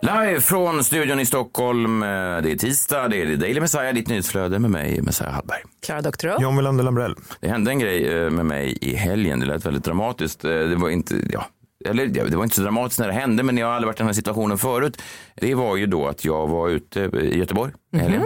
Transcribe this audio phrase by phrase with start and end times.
[0.00, 2.02] Live från studion i Stockholm.
[2.02, 5.58] Eh, Det är tisdag, det är Daily Messiah, ditt nyhetsflöde med mig, Messiah Hallberg.
[5.86, 6.42] Klara Doktorow.
[6.42, 7.14] John Wilander Lambrell.
[7.40, 10.44] Det hände en grej eh, med mig i helgen, det lät väldigt dramatiskt.
[10.44, 11.46] Eh, Det var inte, ja,
[11.84, 13.98] eller det var inte så dramatiskt när det hände, men jag har aldrig varit i
[13.98, 15.02] den här situationen förut.
[15.34, 18.24] Det var ju då att jag var ute i Göteborg i helgen.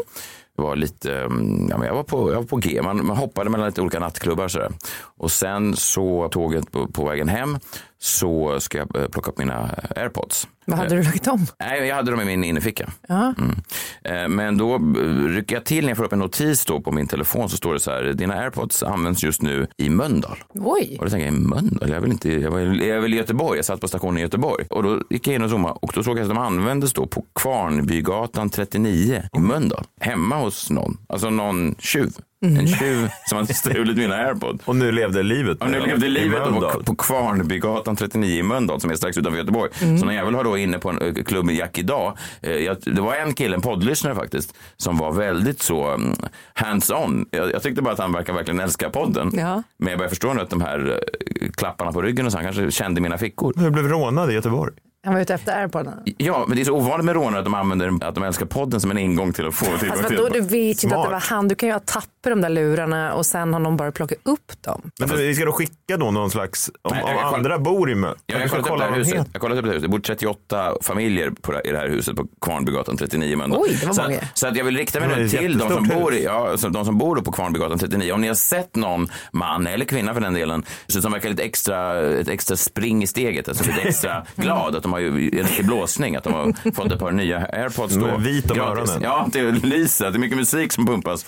[0.57, 3.17] Det var lite, mm, ja, men jag var på, jag var på G, man, man
[3.17, 4.71] hoppade mellan lite olika nattklubbar och sådär.
[5.19, 7.59] Och sen så tåget på, på vägen hem
[8.03, 10.49] så ska jag eh, plocka upp mina airpods.
[10.65, 11.47] Vad hade du lagt om?
[11.61, 12.91] Nej, jag hade dem i min innerficka.
[13.09, 13.35] Ja.
[13.39, 13.57] Mm.
[14.05, 14.81] Eh, Men då eh,
[15.27, 17.75] rycker jag till när jag får upp en notis då på min telefon så står
[17.75, 20.39] det så här, dina airpods används just nu i Mölndal.
[20.55, 20.97] Oj.
[20.99, 21.91] Och då tänker jag, i Mölndal?
[21.91, 24.67] Jag, vill inte, jag, var, jag i Göteborg, jag satt på stationen i Göteborg.
[24.71, 27.07] Och då gick jag in och zoomade och då såg jag att de användes då
[27.07, 29.85] på Kvarnbygatan 39 i Mölndal.
[30.01, 32.13] Hemma hos någon, alltså någon tjuv.
[32.43, 34.69] En tjuv som hade stulit mina airpods.
[34.69, 35.61] Och nu levde livet.
[35.61, 36.43] Och nu levde i livet
[36.85, 39.71] på, Kvarnbygatan 39 i Mölndal som är strax utanför Göteborg.
[39.79, 42.19] Så någon jävel var då inne på en eh, klubb med Jack idag.
[42.43, 46.15] Eh, jag, det var en kille, en poddlyssnare faktiskt, som var väldigt så mm,
[46.55, 47.27] hands-on.
[47.31, 49.31] Jag, jag tyckte bara att han verkar verkligen älska podden.
[49.35, 49.63] Ja.
[49.79, 50.99] Men jag börjar förstå nu att de här
[51.41, 53.55] eh, klapparna på ryggen och så, han kanske kände mina fickor.
[53.57, 54.73] Jag blev rånad i Göteborg.
[55.05, 55.95] Han var ute efter airpodden.
[56.17, 58.81] Ja, men det är så ovanligt med rånare att de använder att de älskar podden
[58.81, 61.05] som en ingång till att få tillgång Alltså till vadå, du vet ju inte att
[61.05, 61.49] det var han.
[61.49, 64.63] Du kan ju ha tappat de där lurarna och sen har någon bara plockat upp
[64.63, 64.91] dem.
[64.99, 67.91] Men vi ska då skicka då någon slags, om, Nej, om jag koll- andra bor
[67.91, 68.17] i Mölndal.
[68.27, 69.15] Ja, jag har kollat upp det här huset.
[69.15, 69.83] Jag har kollat upp det här huset.
[69.83, 73.61] Det bor 38 familjer på i det här huset på Kvarnbygatan 39 i Mölndal.
[73.63, 74.19] Oj, det var så, många.
[74.19, 76.69] att, så att jag vill rikta mig nu till de som, bor, i, ja, så
[76.69, 78.13] de som bor då på Kvarnbygatan 39.
[78.13, 81.43] Om ni har sett någon man eller kvinna för den delen så som verkar lite
[81.43, 85.47] extra, ett extra spring i steget, alltså lite extra glad att de har ju en
[85.47, 88.17] riktig blåsning, att de har fått ett par nya airpods då.
[88.19, 89.01] Vit om öronen.
[89.03, 90.11] Ja, det lyser.
[90.11, 91.27] Det är mycket musik som pumpas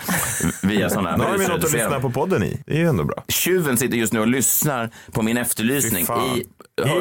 [0.62, 2.62] via sådana Nu har vi något att lyssna på podden i.
[2.66, 3.24] Det är ju ändå bra.
[3.28, 6.44] Tjuven sitter just nu och lyssnar på min efterlysning i I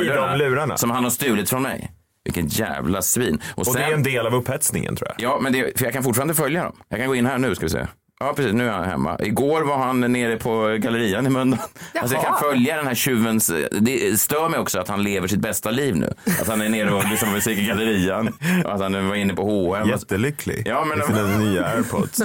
[0.07, 0.77] de lurarna.
[0.77, 1.91] som han har stulit från mig.
[2.23, 3.41] Vilken jävla svin.
[3.51, 5.29] Och, Och sen, det är en del av upphetsningen tror jag.
[5.29, 6.75] Ja, men det, för jag kan fortfarande följa dem.
[6.89, 7.87] Jag kan gå in här nu ska vi se.
[8.21, 8.53] Ja, precis.
[8.53, 9.17] Nu är han hemma.
[9.19, 11.59] Igår var han nere på gallerian i Mölndal.
[12.01, 13.51] Alltså jag kan följa den här tjuvens...
[13.71, 16.13] Det stör mig också att han lever sitt bästa liv nu.
[16.41, 18.27] Att han är nere och lyssnar på musik i gallerian.
[18.65, 19.87] Och att han nu var inne på H&M.
[19.89, 22.17] Jättelycklig Ja, men- med sina nya airpods.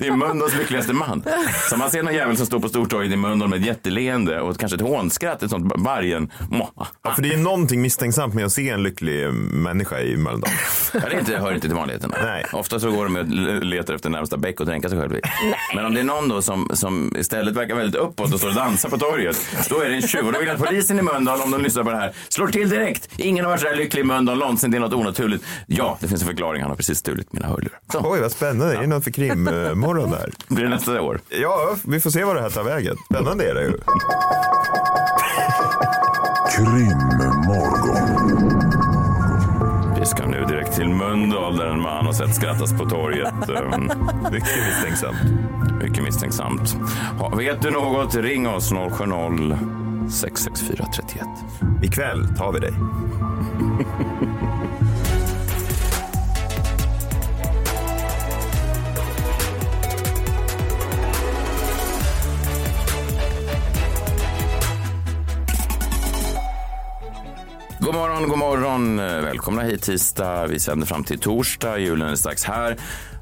[0.00, 1.22] Det är Mölndals lyckligaste man.
[1.70, 4.58] Så man ser någon jävel som står på Stortorget i Mölndal med ett jätteleende och
[4.58, 6.30] kanske ett hånskratt, ett sånt vargen.
[7.04, 10.50] Ja, för det är någonting misstänksamt med att se en lycklig människa i Mölndal.
[10.94, 12.16] Ja, det är inte, hör inte till vanligheterna.
[12.24, 12.44] Nej.
[12.52, 13.26] Ofta så går de och
[13.64, 15.20] letar efter närmsta bäck och dränka sig själv i.
[15.74, 18.54] Men om det är någon då som, som istället verkar väldigt uppåt och står och
[18.54, 19.36] dansar på torget,
[19.68, 20.26] då är det en tjuv.
[20.26, 22.48] Och då vill jag att polisen i Mölndal, om de lyssnar på det här, slår
[22.48, 23.08] till direkt.
[23.16, 24.70] Ingen har varit så här lycklig i Mölndal någonsin.
[24.70, 25.44] Det är något onaturligt.
[25.66, 26.62] Ja, det finns en förklaring.
[26.62, 27.78] Han har precis stulit mina hörlurar.
[27.94, 28.76] Oj, vad spännande.
[28.76, 30.32] Är det något för krimmorgon där?
[30.48, 31.20] blir det nästa år.
[31.28, 32.96] Ja, vi får se vad det här tar vägen.
[33.10, 33.78] Spännande är det ju.
[36.56, 37.62] Krimmorgon.
[40.02, 43.34] Vi ska nu direkt till Mölndal där en man har sett skrattas på torget.
[43.48, 43.90] Ehm,
[44.32, 45.16] Mycket misstänksamt.
[45.82, 46.76] Mycket misstänksamt.
[47.18, 48.14] Ha, vet du något?
[48.14, 51.24] Ring oss 070 664 31.
[51.82, 52.72] Ikväll tar vi dig.
[68.22, 68.96] morgon, god morgon.
[68.96, 70.46] Välkomna hit tisdag.
[70.46, 71.78] Vi sänder fram till torsdag.
[71.78, 72.76] Julen är strax här.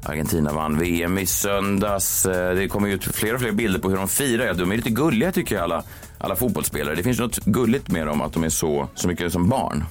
[0.05, 2.25] Argentina vann VM i söndags.
[2.25, 4.45] Eh, det kommer ut fler och fler bilder på hur de firar.
[4.45, 5.83] Ja, de är lite gulliga tycker jag alla,
[6.23, 6.95] alla fotbollsspelare.
[6.95, 9.83] Det finns något gulligt med dem att de är så, så mycket som barn.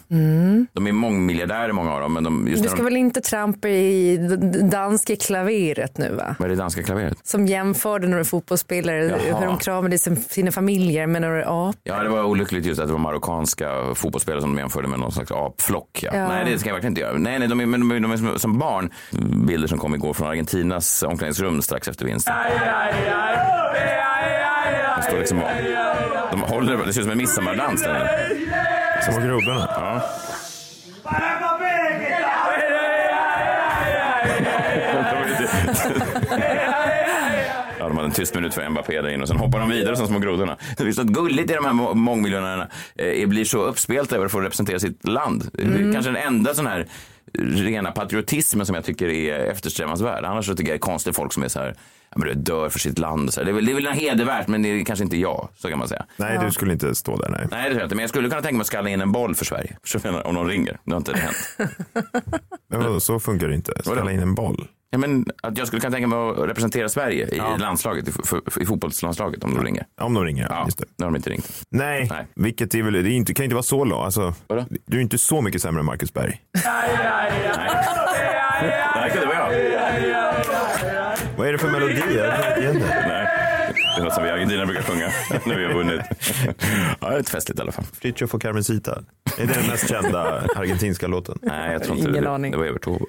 [0.73, 2.13] De är mångmiljardärer många av dem.
[2.13, 4.17] Men de, just Du ska de, väl inte trampa i
[4.63, 6.37] danska klaveret nu va?
[6.39, 7.19] Vad är det danska klaveret?
[7.23, 9.41] Som jämförde några fotbollsspelare, Jaha.
[9.41, 11.75] hur de kramade sin- sina familjer med några apor.
[11.85, 15.13] Ja, det var olyckligt just att det var marockanska fotbollsspelare som de jämförde med någon
[15.13, 15.99] slags apflock.
[16.03, 16.11] Ja.
[16.15, 16.29] Ja.
[16.29, 17.19] Nej, det ska jag verkligen inte göra.
[17.19, 18.91] Nej, nej, de är, men de är, de är som, som barn.
[19.47, 22.35] Bilder som kom igår från Argentinas omklädningsrum strax efter vinsten.
[24.97, 25.49] De står liksom och,
[26.31, 27.83] de håller, det ser ut som en midsommardans.
[27.83, 28.29] där.
[29.03, 29.69] Små grodorna.
[29.77, 30.03] Ja.
[37.79, 39.97] Ja, de hade en tyst minut för Mbappé där inne och sen hoppar de vidare
[39.97, 40.57] som små grodorna.
[40.77, 42.69] Det finns något gulligt i de här må- mångmiljonärerna.
[42.97, 45.51] Eh, blir så uppspelta över att få representera sitt land.
[45.53, 46.87] Det är kanske den enda sån här
[47.39, 50.25] rena patriotismen som jag tycker är eftersträvansvärd.
[50.25, 51.75] Annars så tycker jag det är konstigt folk som är så här
[52.11, 53.33] ja, men du dör för sitt land.
[53.33, 55.49] Så det, är väl, det är väl hedervärt, men det är kanske inte jag.
[55.57, 56.07] Så kan man säga.
[56.17, 57.29] Nej, du skulle inte stå där.
[57.29, 57.47] Nej.
[57.51, 57.95] Nej, det tror jag inte.
[57.95, 59.77] Men jag skulle kunna tänka mig att skalla in en boll för Sverige.
[60.25, 60.79] Om någon ringer.
[60.85, 61.37] Det har inte hänt.
[62.71, 63.73] Men vadå, så funkar det inte.
[63.81, 64.69] Ställa in en boll.
[64.93, 68.59] Ja, men att jag skulle kunna tänka mig att representera Sverige i landslaget, i, f-
[68.61, 69.87] i fotbollslandslaget om de ringer.
[70.01, 70.49] Om de ringer, ja.
[70.55, 70.85] Ja, Just det.
[70.99, 71.63] nu har de inte ringt.
[71.71, 72.27] Nej, Nej.
[72.35, 74.05] vilket är väl, det är inte, kan inte vara så långt.
[74.05, 74.35] Alltså,
[74.87, 76.41] du är inte så mycket sämre än Marcus Berg.
[76.65, 76.97] Nej,
[84.41, 85.07] Argentina brukar sjunga
[85.47, 86.01] när vi har vunnit.
[87.01, 87.85] Ja, det är lite festligt i alla fall.
[88.01, 89.03] Fritiof och Carmencita.
[89.39, 90.23] Är det den mest kända
[90.57, 91.39] argentinska låten?
[91.43, 92.31] Nej, jag tror inte Ingen det.
[92.31, 92.53] aning.
[92.53, 93.05] Det var Evert Taube.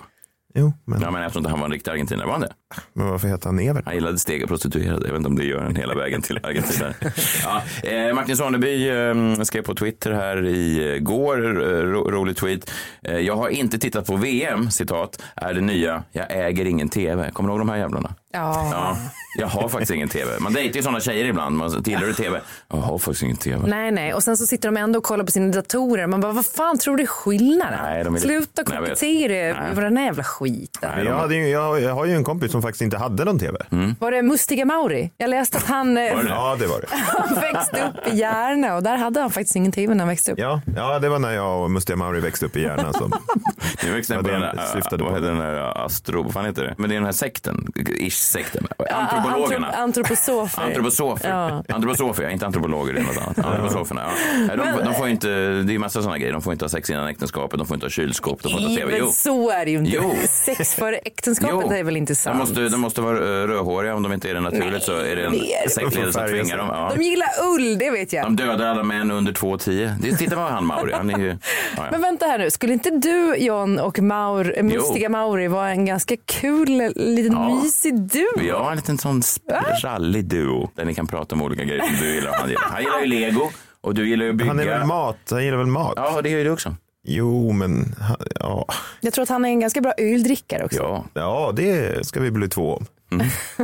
[0.53, 2.25] Jo, men, Ja, men jag tror inte han var en riktig argentinare.
[2.25, 2.53] Var han det?
[2.93, 3.85] men varför heter han Evert?
[3.85, 5.05] Han gillade stega prostituerade.
[5.07, 6.93] Jag vet inte om det gör en hela vägen till Argentina.
[7.43, 12.71] Ja, eh, Martin Soneby eh, skrev på Twitter här i går, eh, ro, rolig tweet.
[13.03, 17.31] Eh, jag har inte tittat på VM, citat, är det nya, jag äger ingen tv.
[17.31, 18.15] Kommer du ihåg de här jävlarna?
[18.33, 18.69] Ja.
[18.71, 18.97] Ja,
[19.39, 20.31] jag har faktiskt ingen tv.
[20.39, 21.57] Man dejtar ju sådana tjejer ibland.
[21.57, 22.41] Man tillhör du tv?
[22.69, 23.67] Jag har faktiskt ingen tv.
[23.67, 24.13] Nej, nej.
[24.13, 26.07] Och sen så sitter de ändå och kollar på sina datorer.
[26.07, 27.79] Man bara, vad fan tror du är skillnaden?
[27.83, 28.89] Nej, de är- Sluta Nej, jag vet.
[28.89, 30.89] kopiera Skiten.
[30.95, 33.25] Nej, Jag, de- hade ju, jag, jag har ju en kompis som faktiskt inte hade
[33.25, 33.57] någon tv.
[33.99, 35.11] Var det Mustiga Mauri?
[35.17, 36.29] Jag läste att han, eh, Var det?
[36.29, 36.87] Ja, det var det.
[36.91, 40.31] han växte upp i Järna och där hade han faktiskt ingen tv när han växte
[40.31, 40.39] upp.
[40.39, 42.93] Ja, ja det var när jag och Mustiga Mauri växte upp i Järna.
[42.93, 43.11] Som,
[43.85, 46.63] Nu växte på det den här, syftade vad heter den här Astro, vad fan heter
[46.63, 46.75] det?
[46.77, 47.67] Men det är den här sekten,
[47.99, 48.67] ish-sekten.
[48.91, 49.67] Antropologerna.
[49.71, 50.63] Antrop- Antroposofer.
[50.63, 51.29] Antroposofer.
[51.29, 51.63] Ja.
[51.75, 53.39] Antroposofer, ja, inte antropologer, det är något annat.
[53.39, 54.11] Antroposoferna, ja.
[54.47, 56.33] Nej, de, de får inte, det är ju massa sådana grejer.
[56.33, 58.71] De får inte ha sex innan äktenskapet, de får inte ha kylskåp, de får inte
[58.71, 58.91] ha tv.
[58.91, 59.11] Men Jo.
[59.11, 59.91] så är det ju inte.
[59.91, 60.13] Jo.
[60.31, 62.35] Sex före äktenskapet är väl inte sant?
[62.37, 65.15] De måste, de måste vara eh, rödhåriga, om de inte är det naturligt så är
[65.15, 65.33] det en
[65.69, 66.67] sektledare som Färga tvingar dem.
[66.71, 66.91] Ja.
[66.97, 68.25] De gillar ull, det vet jag.
[68.25, 69.95] De dödar alla män under 2,10.
[70.01, 71.27] Det- Titta på han Mauri, han är ju...
[71.27, 71.35] Ja,
[71.77, 71.83] ja.
[71.91, 75.85] Men vänta här nu, skulle inte du John och Maur, eh, Mustiga Mauri vara en
[75.85, 77.61] ganska kul liten Ja.
[77.63, 78.25] mysig duo?
[78.39, 81.95] Vi har en liten sån sprallig duo där ni kan prata om olika grejer som
[82.01, 82.61] du gillar och han gillar.
[82.63, 83.49] Han gillar ju lego
[83.81, 84.49] och du gillar ju att bygga.
[84.51, 85.17] han är väl mat?
[85.29, 85.93] Han gillar väl mat?
[85.95, 86.75] Ja, det gör ju du också.
[87.03, 87.95] Jo, men
[88.39, 88.65] ja.
[89.01, 90.79] Jag tror att han är en ganska bra öldrickare också.
[90.79, 92.85] Ja, ja, det ska vi bli två om.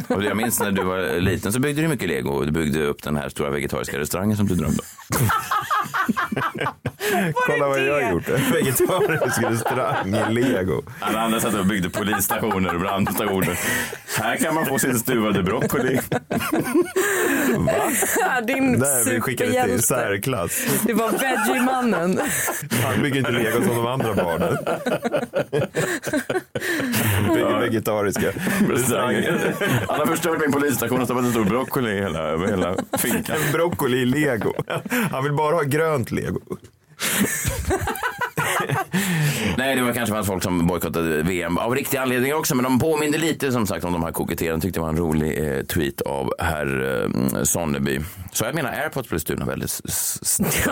[0.08, 2.84] Och jag minns när du var liten så byggde du mycket lego och du byggde
[2.84, 5.18] upp den här stora vegetariska restaurangen som du drömde om.
[7.34, 8.30] Kolla vad jag har gjort.
[8.30, 10.84] En Vegetarisk restaurang i lego.
[11.00, 13.60] Alla andra satt och byggde polisstationer och brandstationer.
[14.18, 16.00] Här kan man få sin stuvade broccoli.
[18.48, 20.66] Din Där vi skickade till särklass.
[20.84, 22.20] Det var veggie-mannen.
[22.84, 24.58] Han bygger inte lego som de andra barnen.
[27.38, 28.32] Bygger vegetariska
[28.70, 29.54] restauranger.
[29.88, 33.36] Han har förstört min polisstation och stoppat en stor broccoli i hela, över hela finkan.
[33.46, 34.54] En broccoli i lego.
[35.12, 36.40] Han vill bara ha grönt lego.
[39.58, 42.80] Nej, det var kanske fanns folk som bojkottade VM av riktiga anledningar också, men de
[42.80, 44.60] påminde lite som sagt om de här koketterarna.
[44.60, 48.00] Tyckte det var en rolig eh, tweet av herr eh, Sonneby.
[48.38, 50.68] Så jag menar, airpods blev stulna väldigt störigt.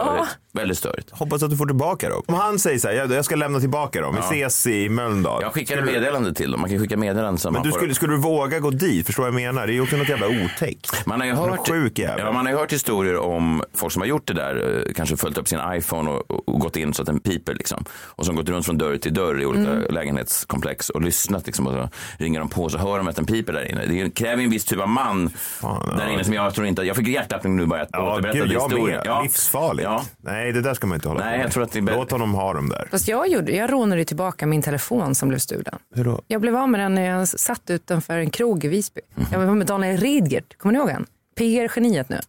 [0.54, 1.12] Väldigt störigt.
[1.12, 2.22] Hoppas att du får tillbaka dem.
[2.26, 4.16] Om han säger så här, jag, ska lämna tillbaka dem.
[4.16, 5.42] Vi ses i Mölndal.
[5.42, 6.62] Jag skickade meddelande till dem.
[6.62, 9.06] Man kan skicka meddelanden som Men man du får- skulle, skulle du våga gå dit?
[9.06, 9.68] Förstår vad jag menar?
[9.68, 11.06] Det är ju också något jävla otäckt.
[11.06, 14.08] Man har ju hört, sjuk ja, man har ju hört historier om folk som har
[14.08, 17.02] gjort det där, eh, kanske följt upp sin iPhone och, och, och gått in så
[17.02, 17.86] att den piper liksom.
[18.06, 21.68] Och som gått runt från dörr till dörr i olika lägenhetskomplex och lyssnat liksom.
[21.68, 23.86] Och så ringer de på och så hör de att den piper där inne.
[23.86, 26.14] Det kräver en viss typ av man Fan, där ja.
[26.14, 27.08] inne som jag tror inte, jag fick
[27.56, 29.02] nu bara att Ja, återberätta historien.
[29.06, 29.22] Ja.
[29.22, 29.84] Livsfarligt.
[29.84, 30.06] Ja.
[30.22, 31.84] Nej, det där ska man inte hålla Nej, på jag tror att det är.
[31.84, 32.88] Låt honom ha dem där.
[32.92, 35.76] Fast jag, gjorde, jag rånade tillbaka min telefon som blev stulen.
[35.96, 36.22] Hur då?
[36.28, 39.02] Jag blev av med den när jag satt utanför en krog i Visby.
[39.32, 41.06] Jag var med Daniel Ridgert, kommer ni ihåg han?
[41.38, 42.20] PR-geniet nu.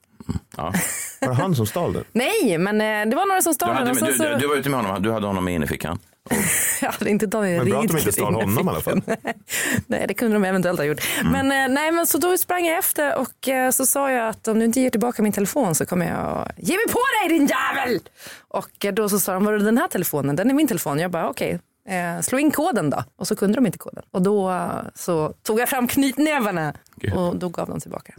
[0.56, 0.72] Ja.
[1.28, 2.04] Var det han som stal den?
[2.12, 3.76] Nej, men eh, det var några som stal den.
[3.76, 5.52] hade, och sen du, så- du, du var ute med honom, du hade honom i
[5.54, 5.99] innerfickan.
[6.83, 9.02] Jag hade inte Daniel Men bra att de inte stal honom i alla fall.
[9.87, 11.00] nej, det kunde de eventuellt ha gjort.
[11.21, 11.33] Mm.
[11.33, 14.49] Men, eh, nej, men så då sprang jag efter och eh, så sa jag att
[14.49, 17.47] om du inte ger tillbaka min telefon så kommer jag ge mig på dig din
[17.49, 18.00] jävel.
[18.49, 20.37] Och eh, då så sa de, var det den här telefonen?
[20.37, 20.99] Den är min telefon.
[20.99, 21.59] Jag bara okej.
[21.88, 23.04] Eh, slå in koden då.
[23.18, 24.02] Och så kunde de inte koden.
[24.11, 26.75] Och då så tog jag fram knytnävarna
[27.14, 28.12] och då gav de tillbaka.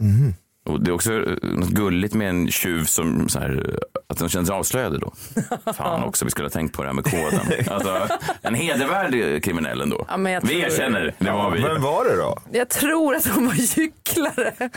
[0.68, 4.18] Och det är också eh, något gulligt med en tjuv som så här, eh, att
[4.18, 5.12] de känner sig avslöjade då.
[5.72, 7.40] Fan också, vi skulle ha tänkt på det här med koden.
[7.70, 8.08] Alltså,
[8.42, 10.04] en hedervärd kriminell ändå.
[10.08, 11.62] Ja, men jag vi tror- erkänner, det var vi.
[11.62, 12.38] Vem var det då?
[12.52, 14.52] Jag tror att de var gycklare.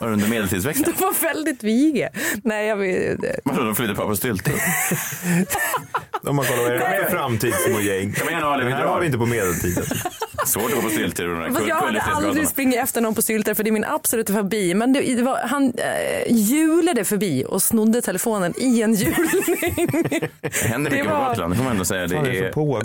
[0.00, 0.94] Var det under medeltidsväxeln?
[0.98, 2.08] De var väldigt viga.
[2.44, 4.54] Nej, jag vet Vadå, de flydde på styltor?
[6.28, 8.12] Om man kollar vad det är för framtidsmå gäng.
[8.12, 9.06] Kom igen Ali, vi Det här har vi drar.
[9.06, 9.84] inte på medeltiden.
[10.46, 11.24] Svårt att gå på stylter.
[11.68, 14.74] Jag hade aldrig springit efter någon på stylter för det är min absoluta fobi.
[14.74, 19.42] Men det, det var, han eh, hjulade förbi och snodde telefonen i en hjulning.
[20.40, 22.06] Det händer mycket var- på Gotland, det får man ändå säga.
[22.06, 22.84] Det är det är, pågår?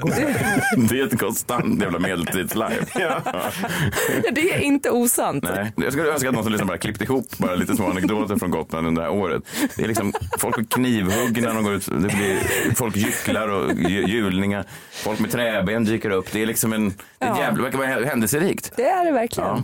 [0.90, 2.86] det är ett konstant jävla medeltidslive.
[4.32, 5.44] det är inte osant.
[5.56, 5.72] Nej.
[5.76, 8.52] Jag skulle önska att någon som lyssnar bara klippte ihop bara lite små anekdoter från
[8.52, 9.44] Gotland under det här året.
[9.76, 11.86] Det är liksom folk med knivhugg när de går ut.
[11.86, 12.40] Det blir
[12.76, 14.66] folk gycklar och hj- hjulningar.
[14.92, 16.32] Folk med träben dyker upp.
[16.32, 17.40] Det är liksom en, det är Ja.
[17.40, 18.72] jävla, det verkar vara händelserikt.
[18.76, 19.50] Det är det verkligen.
[19.50, 19.64] Ja.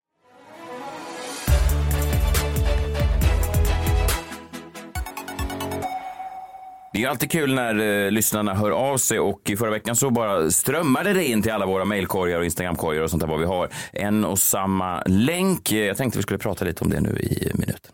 [6.93, 10.09] Det är alltid kul när eh, lyssnarna hör av sig och i förra veckan så
[10.09, 13.45] bara strömmade det in till alla våra mejlkorgar och Instagramkorgar och sånt där vad vi
[13.45, 13.69] har.
[13.93, 15.71] En och samma länk.
[15.71, 17.91] Jag tänkte vi skulle prata lite om det nu i minuten.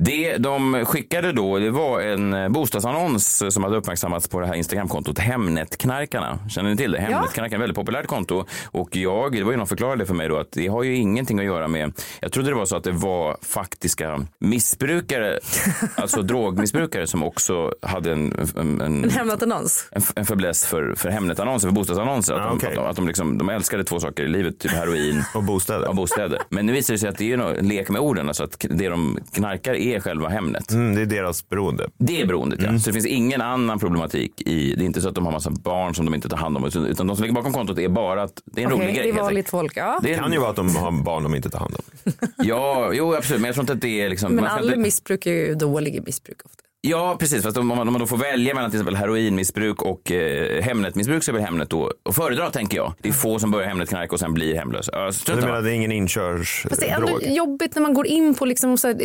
[0.00, 4.54] Det de skickade då, det var en eh, bostadsannons som hade uppmärksammats på det här
[4.54, 6.38] Instagramkontot Hemnetknarkarna.
[6.50, 7.00] Känner ni till det?
[7.00, 8.44] Hemnetknarkarna, ett väldigt populärt konto.
[8.70, 11.38] Och jag, det var ju någon förklarade för mig då att det har ju ingenting
[11.38, 15.38] att göra med, jag trodde det var så att det var faktiska missbrukare,
[15.94, 19.88] alltså drogmissbrukare som också hade en, en, en En hämnat annons.
[19.92, 22.34] en, en fäbless för, för Hemnet-annonser, för bostadsannonser.
[22.34, 24.72] Att, Ah, de, att, de, att de, liksom, de älskade två saker i livet, typ
[24.72, 25.88] heroin Och bostäder.
[25.88, 26.38] och bostäder.
[26.48, 28.88] Men nu visar det sig att det är en lek med orden, alltså att det
[28.88, 30.72] de knarkar är själva Hemnet.
[30.72, 31.88] Mm, det är deras beroende.
[31.98, 32.78] Det är beroendet, ja.
[32.78, 35.50] Så det finns ingen annan problematik i, det är inte så att de har massa
[35.50, 38.22] barn som de inte tar hand om, utan de som ligger bakom kontot är bara
[38.22, 39.12] att det är en Okej, rolig grej.
[39.12, 39.76] det är vanligt folk.
[39.76, 39.98] Ja.
[40.02, 42.12] Det Det är kan ju vara att de har barn de inte tar hand om.
[42.36, 44.32] Ja, jo absolut, men jag tror inte att det är liksom...
[44.34, 46.62] Men alla inte- missbruk är ju dåliga missbruk ofta.
[46.80, 47.42] Ja, precis.
[47.42, 51.24] Fast om man, om man då får välja mellan till exempel heroinmissbruk och eh, Hemnetmissbruk
[51.24, 52.94] så är väl Hemnet då att föredra, tänker jag.
[53.02, 54.92] Det är få som börjar Hemnetknarka och sen blir hemlösa.
[55.28, 56.70] Men du menar det är ingen inkörsdrog?
[56.70, 58.96] Fast det är ändå jobbigt när man går in på liksom så här,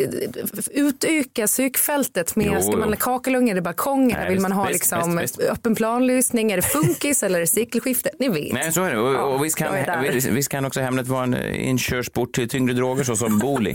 [0.71, 4.73] utöka sökfältet med, Jo, ska man ha kakelugnar i balkongen, Nej, vill man ha visst,
[4.73, 5.49] liksom visst, visst.
[5.51, 8.09] öppen planlysning, är det funkis eller är det sekelskifte?
[8.19, 8.53] Ni vet.
[8.53, 8.99] Nej, så är det.
[8.99, 9.67] Och, Ja, och visst, kan,
[10.13, 13.73] visst, visst kan också Hemnet vara en eh, inkörsport till tyngre droger såsom Booli.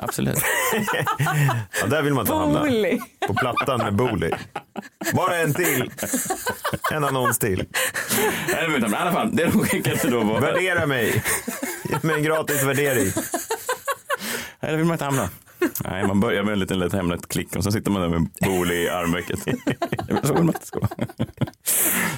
[0.00, 0.38] Absolut.
[1.80, 2.60] Ja, där vill man inte hamna.
[2.60, 3.00] Booli.
[3.26, 4.30] På plattan med Booli.
[5.14, 5.90] Bara en till.
[6.92, 7.64] En annons till.
[8.52, 10.40] Nej, men I alla fall, det de skickade då var...
[10.40, 11.22] Värdera mig.
[11.84, 13.12] Ge mig en gratis värdering.
[14.60, 15.28] Nej, det vill man inte hamna.
[15.84, 18.74] Nej, man börjar med en liten lätt Hemnet-klick och så sitter man där med Booli
[18.74, 19.38] i armvecket.
[20.22, 20.90] Så vill man inte ska vara.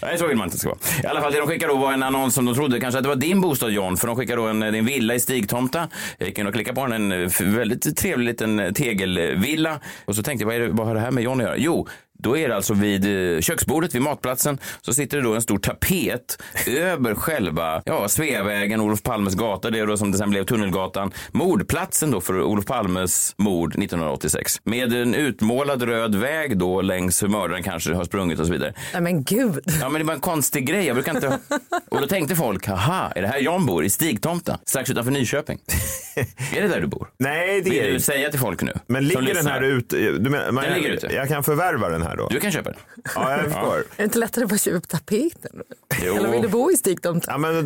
[0.03, 0.79] Nej, så vill man inte ska vara.
[1.05, 3.03] I alla fall, det de skickade då var en annons som de trodde kanske att
[3.03, 5.89] det var din bostad John, för de skickade då en, en villa i Stigtomta.
[6.19, 9.81] Jag gick in och klickade på den, en väldigt trevlig liten tegelvilla.
[10.05, 11.57] Och så tänkte jag, vad, är det, vad har det här med John att göra?
[11.57, 11.89] Jo,
[12.23, 15.59] då är det alltså vid eh, köksbordet, vid matplatsen, så sitter det då en stor
[15.59, 20.45] tapet över själva ja, Sveavägen, Olof Palmes gata, det är då som det sen blev
[20.45, 21.13] Tunnelgatan.
[21.33, 24.61] Mordplatsen då för Olof Palmes mord 1986.
[24.65, 28.75] Med en utmålad röd väg då längs hur mördaren kanske har sprungit och så vidare.
[28.93, 29.65] Nej men gud.
[29.81, 30.87] Ja, men det var en konstig grej.
[30.87, 31.39] Jag brukar inte...
[31.91, 33.85] Och då tänkte folk, haha, är det här John bor?
[33.85, 34.59] I Stigtomta?
[34.67, 35.59] Strax utanför Nyköping.
[36.57, 37.09] är det där du bor?
[37.19, 38.73] Nej, det Vill är du säga till folk nu?
[38.87, 39.97] Men ligger den här ute?
[39.97, 41.07] Du menar, men, Den ligger ute.
[41.07, 42.29] Jag kan förvärva den här då?
[42.31, 42.79] Du kan köpa den.
[43.15, 43.77] Ja, jag förstår.
[43.77, 45.63] Är det inte lättare att bara köpa upp tapeten?
[46.05, 46.15] Jo.
[46.17, 47.31] Eller vill du bo i Stigtomta?
[47.31, 47.65] Ja, men,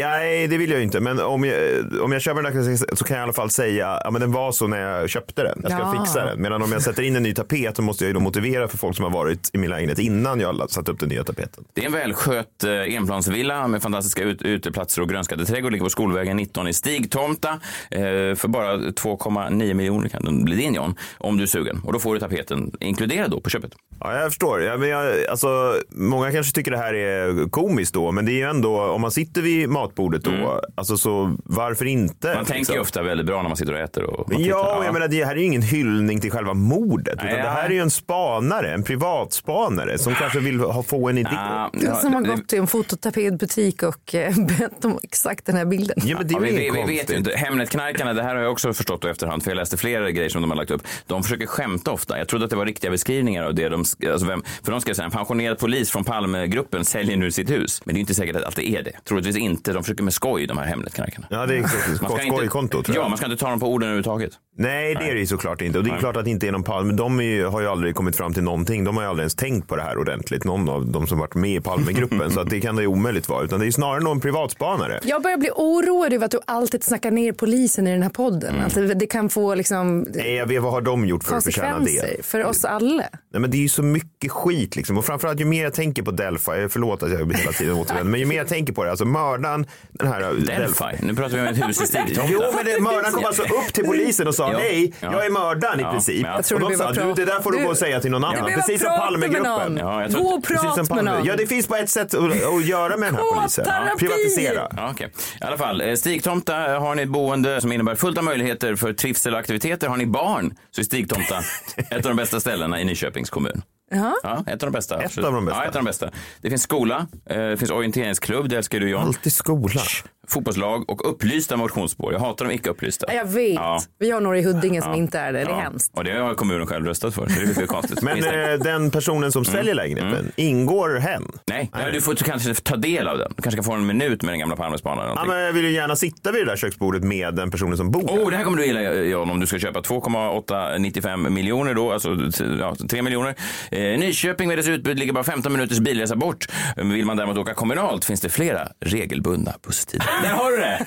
[0.00, 1.00] nej, det vill jag ju inte.
[1.00, 1.56] Men om jag,
[2.02, 4.32] om jag köper den där så kan jag i alla fall säga ja, men den
[4.32, 5.60] var så när jag köpte den.
[5.62, 6.00] Jag ska Ja.
[6.04, 6.42] fixa den.
[6.42, 8.78] Medan om jag sätter in en ny tapet så måste jag ju då motivera för
[8.78, 11.64] folk som har varit i min lägenhet innan jag satt upp den nya tapeten.
[11.74, 15.72] Det är en välskött eh, enplansvilla med fantastiska ut uteplatser och grönskade trädgård.
[15.72, 17.48] Ligger på Skolvägen 19 i Stigtomta.
[17.90, 18.00] Eh,
[18.34, 21.80] för bara 2,9 miljoner kan den bli din John, om du är sugen.
[21.84, 23.70] Och då får du tapeten inkluderad då på köpet.
[24.00, 24.62] Ja, jag förstår.
[24.62, 28.34] Ja, men jag, alltså, många kanske tycker det här är komiskt då, men det är
[28.34, 32.28] ju ändå, om man sitter vid matbordet då, alltså, så varför inte?
[32.28, 32.36] Mm.
[32.38, 34.04] Man tänker ju ofta väldigt bra när man sitter och äter.
[34.04, 34.78] Och Ja, tittar.
[34.78, 37.50] och jag menar, det här är ju ingen hyllning till själva mordet, Nej, utan det
[37.50, 37.68] här ja.
[37.68, 41.28] är ju en spanare, en privatspanare som kanske vill ha, få en idé.
[41.32, 45.64] Ja, Du som har gått till en fototapetbutik och eh, bett om exakt den här
[45.64, 45.96] bilden.
[46.04, 47.36] Ja, men det är Ja, ju vi, vi, vi vet ju inte.
[47.36, 50.40] Hemnetknarkarna, det här har jag också förstått i efterhand, för jag läste flera grejer som
[50.42, 50.82] de har lagt upp.
[51.06, 52.18] De försöker skämta ofta.
[52.18, 54.94] Jag trodde att det var riktiga beskrivningar av det de, alltså vem, för de ska
[54.94, 57.82] säga en pensionerad polis från Palmegruppen säljer nu sitt hus.
[57.84, 58.92] Men det är inte säkert att det är det.
[59.04, 59.72] Troligtvis inte.
[59.72, 61.26] De försöker med skoj, de här Hemnetknarkarna.
[61.30, 61.62] Ja, det är
[62.26, 63.04] skojkonto tror jag.
[63.04, 64.32] Ja, man ska inte ta dem på orden överhuvudtaget.
[64.56, 65.78] Nej, det är det ju såklart inte.
[65.78, 66.92] Och det är klart att det inte är någon Palme.
[66.92, 68.84] De är ju, har ju aldrig kommit fram till någonting.
[68.84, 70.44] De har ju aldrig ens tänkt på det här ordentligt.
[70.44, 72.30] Någon av de som varit med i Palmegruppen.
[72.34, 73.44] så att det kan det ju omöjligt vara.
[73.44, 75.00] Utan det är ju snarare någon privatspanare.
[75.02, 78.54] Jag börjar bli oroad över att du alltid snackar ner polisen i den här podden.
[78.54, 78.66] Mm.
[78.66, 81.78] Att det, kan få liksom Nej, jag vet vad har de gjort för att förtjäna
[81.78, 82.26] det?
[82.26, 83.04] för oss alla.
[83.32, 84.98] Nej, men det är ju så mycket skit liksom.
[84.98, 88.10] Och framförallt ju mer jag tänker på Delphi, eh, förlåt att jag hela tiden återvänder,
[88.10, 90.84] men ju mer jag tänker på det, alltså mördaren, den här eh, Delphi.
[91.02, 92.22] Nu pratar vi om ett hus i Stigtomta.
[92.32, 95.12] Jo, men det, mördaren kom alltså upp till polisen och sa nej, Ja.
[95.12, 95.88] jag är mördaren Ja.
[95.88, 96.26] i princip.
[96.26, 96.36] Ja.
[96.38, 98.24] Och du de sa, du, det där får du prata- gå och säga till någon
[98.24, 98.50] annan.
[98.54, 99.76] Precis som Palmegruppen.
[99.76, 101.24] Ja, Gå och prata med någon.
[101.24, 103.66] Ja, det finns bara ett sätt att, att göra med den här polisen.
[103.98, 104.68] Privatisera.
[104.76, 105.12] Ja, okej.
[105.40, 108.92] I alla fall, eh, Stigtomta har ni ett boende som innebär fullt av möjligheter för
[108.92, 109.88] trivsel och aktiviteter.
[109.88, 111.38] Har ni barn så är Stigtomta
[111.76, 113.62] ett av de bästa ställena i Nyköpings kommun.
[113.90, 114.16] Ja.
[114.22, 115.02] Ja, ett av de bästa.
[115.02, 115.62] Ett av de bästa.
[115.62, 116.10] Ja, ett av de bästa.
[116.40, 119.02] Det finns skola, eh, det finns orienteringsklubb, det älskar du John.
[119.06, 119.80] Alltid skola.
[120.28, 122.12] Fotbollslag och upplysta motionsspår.
[122.12, 123.14] Jag hatar de icke upplysta.
[123.14, 123.54] Jag vet.
[123.54, 123.80] Ja.
[123.98, 124.96] Vi har några i Huddinge som Ja.
[124.98, 125.38] inte är det.
[125.38, 125.60] Det är Ja.
[125.60, 125.92] hemskt.
[125.98, 128.02] Och det har kommunen själv röstat för, det är lite konstigt.
[128.02, 131.32] Men eh, den personen som säljer lägenheten, ingår hen?
[131.46, 133.32] Nej, ja, du får du kanske ta del av den.
[133.36, 135.10] Du kanske kan få en minut med den gamla Palmespanaren.
[135.10, 137.76] eller Ja, men jag vill ju gärna sitta vid det där köksbordet med den personen
[137.76, 138.24] som bor där.
[138.24, 142.16] Oh, det här kommer du gilla John om du ska köpa 2,895 miljoner då, alltså
[142.60, 143.34] ja, 3 miljoner.
[143.70, 146.46] Eh, Nyköping med dess utbud ligger bara 15 minuters bilresa bort.
[146.76, 150.06] Vill man däremot åka kommunalt finns det flera regelbundna busstider.
[150.22, 150.86] Där har du det!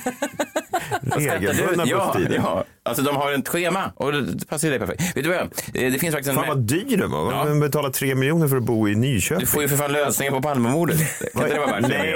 [1.01, 2.35] Regelbundna ja, busstider.
[2.35, 5.17] ja, alltså de har ett schema och det passar ju dig perfekt.
[5.17, 5.39] Vet du vad?
[5.39, 6.35] Eh, Det finns faktiskt en...
[6.35, 7.31] Fan vad dyr den var.
[7.31, 7.45] Ja.
[7.45, 9.39] Man betalar tre miljoner för att bo i Nyköping.
[9.39, 10.97] Du får ju för fan lösningen på Palmemordet.
[11.33, 11.49] Nej,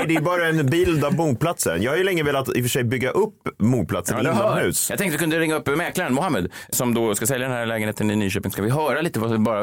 [0.07, 1.81] det är bara en bild av mordplatsen.
[1.81, 4.89] Jag har ju länge velat i och för sig bygga upp mordplatsen Ja, inomhus.
[4.89, 8.11] Jag tänkte vi kunde ringa upp mäklaren Mohammed som då ska sälja den här lägenheten
[8.11, 8.51] i Nyköping.
[8.51, 9.61] Ska vi höra lite vad, bara,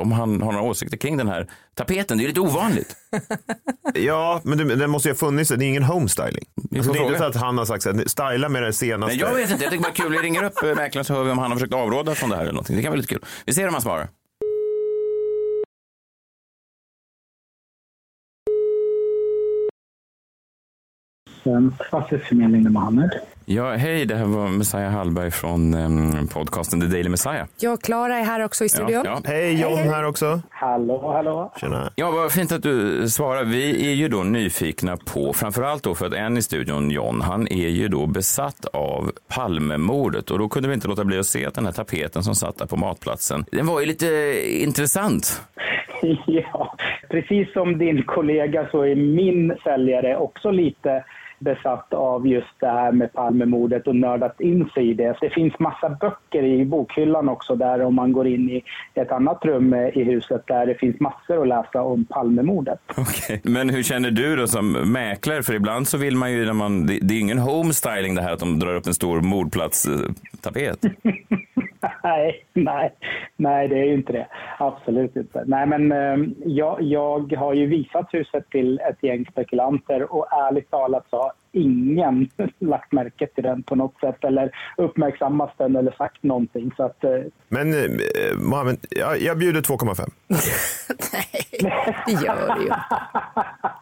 [0.00, 2.18] om han har några åsikter kring den här tapeten?
[2.18, 2.96] Det är ju lite ovanligt.
[3.94, 5.50] Ja, men det, den måste ju ha funnits.
[5.50, 6.44] Det är ingen homestyling.
[6.76, 8.10] Alltså, det är inte så att han har sagt att
[8.42, 9.16] styla med det senaste.
[9.16, 9.64] Nej, jag vet inte.
[9.64, 10.12] Jag tycker bara kul.
[10.12, 12.36] Vi ringer upp eh, mäklaren så hör vi om han har försökt avråda från det
[12.36, 12.76] här eller någonting.
[12.76, 13.24] Det kan vara lite kul.
[13.46, 14.08] Vi ser om han svarar.
[21.90, 23.10] Fastighetsförmedling med Mohammed.
[23.44, 27.46] Ja, hej, det här var Messiah Hallberg från em, podcasten The Daily Messiah.
[27.60, 28.90] Jag Klara är här också i studion.
[28.90, 29.20] Ja, ja.
[29.24, 30.40] Hej, John här också.
[30.50, 31.52] Hallå, hallå.
[31.60, 31.92] Tjena.
[31.94, 33.44] Ja, vad fint att du svarar.
[33.44, 37.48] Vi är ju då nyfikna på, framförallt då för att en i studion, John, han
[37.48, 41.46] är ju då besatt av Palmemordet och då kunde vi inte låta bli att se
[41.46, 44.06] att den här tapeten som satt där på matplatsen, den var ju lite
[44.62, 45.42] intressant.
[46.26, 46.76] Ja,
[47.10, 51.04] precis som din kollega så är min säljare också lite
[51.42, 55.16] besatt av just det här med Palmemordet och nördat in sig i det.
[55.20, 59.44] Det finns massa böcker i bokhyllan också där om man går in i ett annat
[59.44, 62.80] rum eh, i huset där det finns massor att läsa om Palmemordet.
[62.96, 63.40] Okej.
[63.44, 65.42] Men hur känner du då som mäklare?
[65.42, 68.22] För ibland så vill man ju, när man, det, det är ju ingen homestyling det
[68.22, 70.78] här att de drar upp en stor mordplats-tapet.
[72.04, 72.94] Nej, nej,
[73.36, 74.26] nej, det är ju inte det.
[74.58, 75.44] Absolut inte.
[75.46, 80.70] Nej, men eh, jag, jag har ju visat huset till ett gäng spekulanter och ärligt
[80.70, 85.92] talat så thought ingen lagt märke till den på något sätt eller uppmärksammat den eller
[85.92, 86.70] sagt någonting.
[86.76, 87.10] Så att, eh,
[87.48, 87.90] Men eh,
[88.38, 90.10] Mohammed, jag, jag bjuder 2,5.
[92.06, 92.70] Det gör det ju.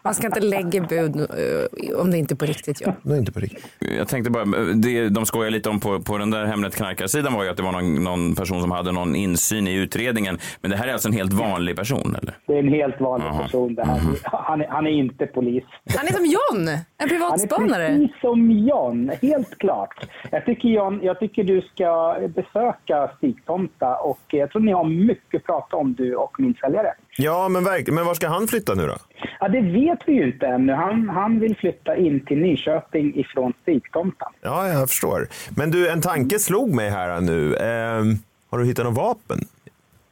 [0.04, 2.80] Man ska inte lägga bud eh, om det inte är på riktigt.
[2.80, 2.92] Ja.
[3.02, 3.66] Nej, inte på riktigt.
[3.78, 7.44] Jag tänkte bara, det de skojar lite om på, på den där Hemnet knarkarsidan var
[7.44, 10.38] ju att det var någon, någon person som hade någon insyn i utredningen.
[10.60, 12.34] Men det här är alltså en helt vanlig person eller?
[12.46, 13.42] det är en helt vanlig Jaha.
[13.42, 14.00] person det här.
[14.24, 15.64] Han, är- han är inte polis.
[15.96, 17.98] Han är som John, en Han privatspanare.
[17.98, 20.08] precis som John, helt klart.
[20.30, 25.40] Jag tycker, John, jag tycker du ska besöka Stigtomta och jag tror ni har mycket
[25.40, 26.94] att prata om du och min säljare.
[27.16, 27.64] Ja, men.
[27.86, 28.96] Men var ska han flytta nu då?
[29.40, 30.72] Ja, det vet vi ju inte ännu.
[30.72, 34.32] Han, han vill flytta in till Nyköping ifrån Stigtomta.
[34.40, 35.28] Ja, jag förstår.
[35.56, 37.56] Men du, en tanke slog mig här nu.
[37.56, 38.14] Ehm,
[38.50, 39.38] har du hittat något vapen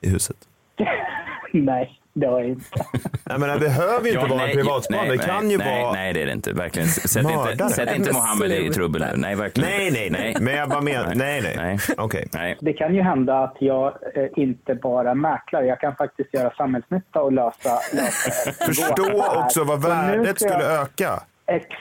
[0.01, 0.37] i huset?
[1.53, 2.65] nej, det har jag inte.
[3.25, 4.99] Nej, men det behöver ju inte Ja, vara nej, privatspan.
[5.09, 5.93] nej, det kan nej, ju nej, vara...
[5.93, 6.53] Nej, det är det inte.
[6.53, 6.89] Verkligen.
[6.89, 7.69] Sätt inte, Mördare.
[7.71, 9.13] sätt inte Mohammed i trubbel nu.
[9.17, 9.71] Nej, verkligen.
[9.71, 10.37] Nej, nej, nej.
[10.41, 11.15] Men jag bara menar...
[11.15, 11.55] Nej, nej.
[11.57, 11.79] Nej.
[11.97, 12.29] Okej.
[12.33, 12.57] Nej.
[12.61, 15.67] Det kan ju hända att jag eh, inte bara är mäklare.
[15.67, 17.79] Jag kan faktiskt göra samhällsnytta och lösa...
[17.93, 21.23] lösa Förstå också vad värdet ska jag- skulle öka.
[21.47, 21.73] Exakt,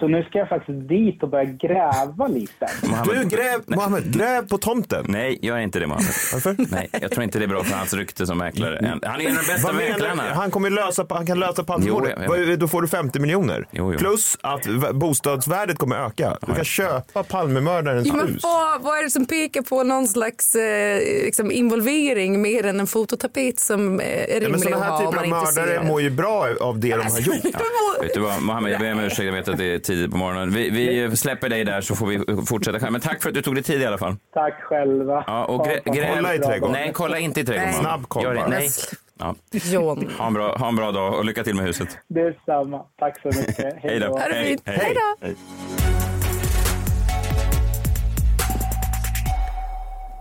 [0.00, 2.66] så nu ska jag faktiskt dit och börja gräva lite.
[3.04, 5.04] Du, gräv, Mohammed, gräv på tomten.
[5.08, 6.12] Nej, gör inte det Mohammed.
[6.32, 6.56] Varför?
[6.70, 8.98] Nej, jag tror inte det är bra för hans rykte som mäklare.
[9.02, 10.30] Han är den bästa Vad menar mäklaren här.
[10.34, 12.14] Han kommer lösa, han kan lösa pantmordet.
[12.26, 12.60] Jo, jag vet.
[12.60, 13.66] Då får du 50 miljoner.
[13.70, 13.98] Jo, jo.
[13.98, 16.36] Plus att bostadsvärdet kommer öka.
[16.46, 18.42] Du kan köpa Palmemördarens Ja, hus.
[18.42, 22.86] vad, vad är det som pekar på någon slags eh, liksom involvering mer än en
[22.86, 25.44] fototapet som eh, är Ja, men rimlig sådana att här ha om typer man av
[25.54, 27.44] mördare mår ju bra av det de har gjort.
[28.02, 29.20] Vet du vad, Mohammed, jag ber om ursäkt.
[29.52, 30.50] Att det är tidigt på morgonen.
[30.50, 32.92] Vi, vi släpper dig där så får vi fortsätta själv.
[32.92, 34.16] Men tack för att du tog dig tid i alla fall.
[34.34, 35.24] Tack själva.
[35.26, 36.72] Ja, och grä, gräv- Kolla i trädgården.
[36.72, 37.72] Nej, kolla inte i trädgården.
[37.74, 38.38] Snabb koll.
[38.48, 38.68] Nej.
[39.18, 39.34] Ja.
[39.52, 40.10] John.
[40.18, 41.98] Ha, en bra, ha en bra dag och lycka till med huset.
[42.08, 42.82] Detsamma.
[42.98, 43.74] Tack så mycket.
[43.82, 44.18] Hej då.
[44.28, 44.62] Det fint.
[44.64, 44.78] Hej.
[44.82, 45.26] Hej då.
[45.26, 45.36] Hej.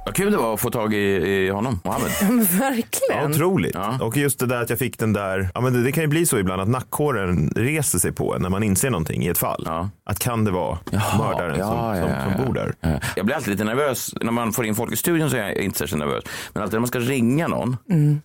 [0.10, 2.12] Vad kul det var att få tag i, i honom, Mohammed.
[2.22, 3.32] Men Ja, verkligen.
[3.32, 3.72] otroligt.
[3.76, 3.98] Ja.
[4.02, 6.08] Och just det där att jag fick den där, ja men det, det kan ju
[6.08, 9.38] bli så ibland att nackhåren reser sig på en när man inser någonting i ett
[9.38, 9.64] fall.
[9.66, 9.90] Ja.
[10.06, 10.78] Att kan det vara
[11.20, 12.74] mördaren som, som, som bor där?
[12.82, 13.00] Ja.
[13.16, 14.14] Jag blir alltid lite nervös.
[14.22, 16.24] När man får in folk i studion så är jag inte särskilt nervös.
[16.54, 17.78] Men alltid när man ska ringa någon.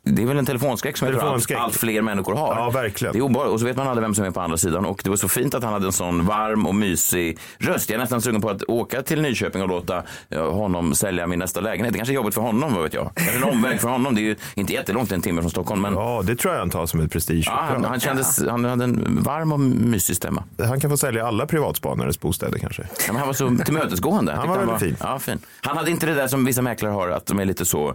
[0.02, 1.58] Det är väl en telefonskräck som tror allt, Telefonskräck.
[1.58, 2.54] allt fler människor har.
[2.54, 3.12] Ja, verkligen.
[3.12, 3.52] Det är obehagligt.
[3.54, 4.84] Och så vet man aldrig vem som är på andra sidan.
[4.86, 7.90] Och det var så fint att han hade en sån varm och mysig röst.
[7.90, 10.02] Jag är nästan sugen på att åka till Nyköping och låta
[10.50, 11.73] honom sälja min nästa lägenhet.
[11.82, 13.10] Det kanske är jobbigt för honom, vad vet jag.
[13.14, 14.14] Kanske en omväg för honom.
[14.14, 15.82] Det är ju inte jättelångt, en timme från Stockholm.
[15.82, 17.44] Men Ja, det tror jag han tar som ett prestige.
[17.46, 20.44] ja, han, han, kändes, han hade en varm och mysig stämma.
[20.58, 22.82] Han kan få sälja alla privatspanares bostäder kanske.
[23.08, 24.32] Ja, han var så tillmötesgående.
[24.32, 24.96] Han tyckte var väldigt fin.
[25.00, 25.38] Ja, fin.
[25.60, 27.94] Han hade inte det där som vissa mäklare har, att de är lite så...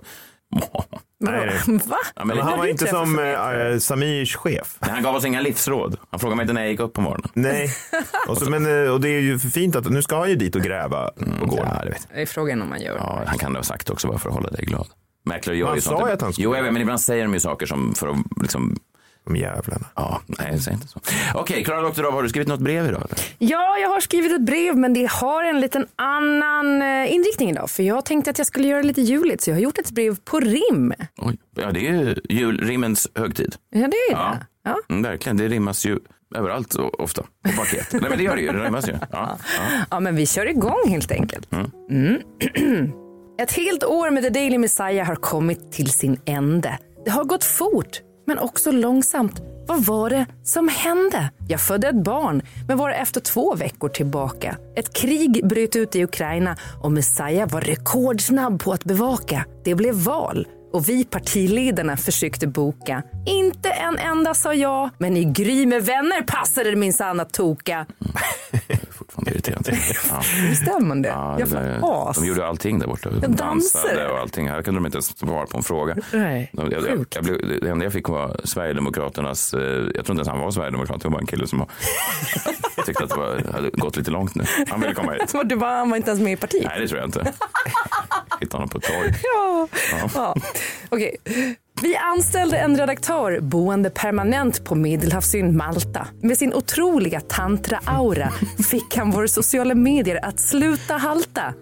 [1.20, 1.60] Nej.
[1.86, 1.98] Va?
[2.16, 4.78] Ja, men han var inte som äh, Samirs chef.
[4.80, 5.98] Nej, han gav oss inga livsråd.
[6.12, 7.30] Han frågade mig inte när jag gick upp på morgonen.
[7.34, 7.74] Nej.
[8.28, 10.36] Och, så, men, eh, och det är ju för fint att nu ska han ju
[10.36, 11.68] dit och gräva på gården.
[11.78, 12.08] Ja, det vet.
[12.14, 12.96] Det är frågan om man gör.
[12.96, 14.88] Ja, han kan ha sagt också bara för att hålla dig glad.
[15.26, 16.10] Mäklare gör Han ju sa sånt.
[16.10, 18.08] ju att han skulle Jo, jag vet, men ibland säger de ju saker som för
[18.08, 18.78] att liksom...
[19.26, 19.86] De jävlarna.
[19.96, 21.00] Ja, nej, säg inte så.
[21.36, 23.02] Okej, Klara Doktorow, har du skrivit något brev idag?
[23.06, 23.20] Eller?
[23.38, 27.70] Ja, jag har skrivit ett brev men det har en liten annan eh, inriktning idag.
[27.70, 30.18] För jag tänkte att jag skulle göra lite juligt så jag har gjort ett brev
[30.26, 30.94] på rim.
[31.18, 31.38] Oj.
[31.56, 33.56] Ja, det är ju julrimmens högtid.
[33.70, 34.36] Ja, det är Ja.
[34.40, 34.46] det.
[34.64, 34.78] Ja.
[34.90, 36.00] Mm, verkligen, det rimmas ju
[36.36, 37.22] överallt och ofta.
[37.22, 37.88] På paket.
[37.92, 38.52] nej, men det gör det ju.
[38.52, 38.94] Det rimmas ju.
[39.02, 39.38] Ja, ja.
[39.92, 41.50] Ja, men vi kör igång helt enkelt.
[41.90, 42.22] Mm.
[43.42, 46.78] Ett helt år med The Daily Messiah har kommit till sin ände.
[47.06, 49.42] Det har gått fort, men också långsamt.
[49.68, 51.30] Vad var det som hände?
[51.48, 54.58] Jag födde ett barn, men var efter två veckor tillbaka.
[54.76, 59.46] Ett krig bröt ut i Ukraina och Messiah var rekordsnabb på att bevaka.
[59.64, 63.04] Det blev val och vi partiledarna försökte boka.
[63.26, 67.86] Inte en enda sa ja, men i Gry med vänner passade det minsann att toka.
[69.10, 69.72] Fortfarande irriterande.
[70.10, 70.22] Ja.
[70.50, 71.10] Bestämmande.
[71.10, 72.18] Ja, jag det as.
[72.18, 73.10] de gjorde allting där borta.
[73.10, 74.08] De De dansade.
[74.12, 74.50] och allting.
[74.50, 75.96] Här kunde de inte ens svara på en fråga.
[76.14, 79.98] Nej, De- jag, jag, jag blev, det enda jag fick var Sverigedemokraternas, eh, jag tror
[79.98, 81.68] inte ens han var Sverigedemokrat, det var bara en kille som var,
[82.86, 84.44] tyckte att det var, hade gått lite långt nu.
[84.70, 85.30] Han ville komma hit.
[85.30, 86.66] Så Du var, han var inte ens med i partiet?
[86.66, 87.34] Nej, det tror jag inte.
[88.40, 89.14] Hittade honom på ett torg.
[89.24, 89.68] Ja.
[90.14, 90.36] ja.
[90.90, 91.16] Okej.
[91.82, 96.08] Vi anställde en redaktör boende permanent på Medelhavsön Malta.
[96.22, 98.32] Med sin otroliga tantra-aura
[98.70, 101.54] fick han våra sociala medier att sluta halta.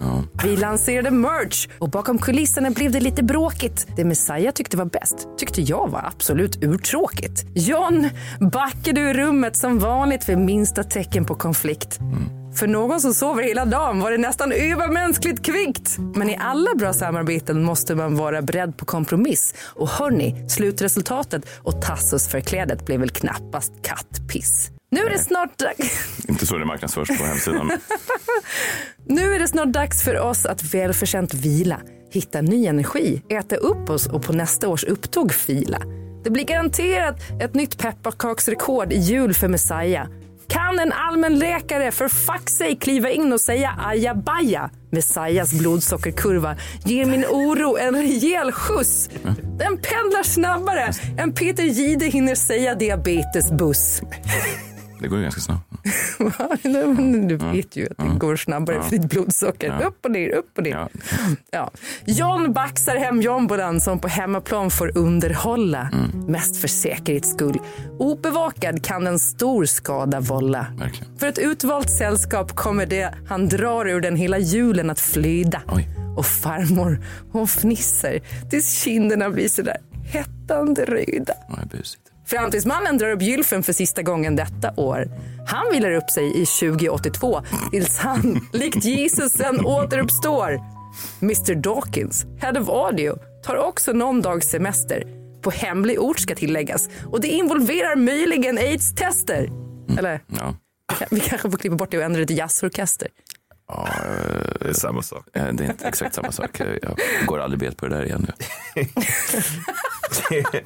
[0.44, 3.88] Vi lanserade merch och bakom kulisserna blev det lite bråkigt.
[3.96, 7.46] Det Messiah tyckte var bäst tyckte jag var absolut urtråkigt.
[7.56, 12.00] John backade ur rummet som vanligt vid minsta tecken på konflikt.
[12.58, 15.98] För någon som sover hela dagen var det nästan övermänskligt kvickt.
[16.16, 19.54] Men i alla bra samarbeten måste man vara beredd på kompromiss.
[19.60, 24.70] Och hörni, slutresultatet och Tassos förklädet blev väl knappast kattpiss.
[24.92, 26.08] Nu är det snart dags...
[26.28, 27.72] Inte så det marknadsförs på hemsidan.
[29.06, 31.80] Nu är det snart dags för oss att välförtjänt vila,
[32.12, 35.82] hitta ny energi, äta upp oss och på nästa års upptåg fila.
[36.24, 40.08] Det blir garanterat ett nytt pepparkaksrekord i jul för Messiah.
[40.50, 44.70] Kan en allmänläkare för fuck sig kliva in och säga ajabaja?
[44.92, 46.56] Messias blodsockerkurva
[46.86, 49.10] ger min oro en rejäl skjuts.
[49.44, 54.02] Den pendlar snabbare än Peter Gide hinner säga diabetesbuss.
[55.00, 55.64] Det går ju ganska snabbt.
[57.28, 59.82] Du vet ju att det går snabbare för ditt blodsocker.
[59.86, 60.88] Upp och ner, upp och ner.
[61.52, 61.72] Ja.
[62.06, 65.90] John baxar hem jombolan som på hemmaplan får underhålla.
[66.28, 67.60] Mest för säkerhets skull.
[68.00, 70.68] Obevakad kan en stor skada vålla.
[70.80, 71.18] Verkligen.
[71.18, 75.62] För ett utvalt sällskap kommer det han drar ur den hela julen att flyda.
[75.68, 75.88] Oj.
[76.18, 79.78] Och farmor, hon fnisser tills kinderna blir sådär
[80.12, 81.34] hettande röda.
[81.50, 82.07] Ja, busigt.
[82.28, 85.08] Framtidsmannen drar upp gylfen för sista gången detta år.
[85.48, 90.60] Han vilar upp sig i 2082 tills han, likt Jesus, sen återuppstår.
[91.22, 95.04] Mr Dawkins, Head of Audio, tar också någon dags semester.
[95.42, 96.90] På hemlig ort ska tilläggas.
[97.06, 99.50] Och det involverar möjligen aids-tester.
[100.00, 100.24] Eller?
[100.28, 100.56] Ja.
[101.12, 103.08] Vi kanske får klippa bort det och ändra det till jazzorkester.
[103.68, 103.88] Ja,
[104.60, 105.26] Det är samma sak.
[105.34, 106.60] eh, det är inte exakt samma sak.
[106.60, 108.28] Jag går aldrig bet på det där igen
[108.76, 108.84] nu.